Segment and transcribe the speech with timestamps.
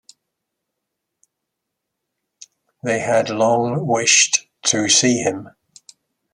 [2.83, 5.49] They had long wished to see him.